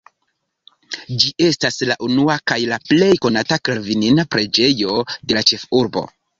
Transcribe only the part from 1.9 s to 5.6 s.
la unua kaj plej konata kalvinana preĝejo de la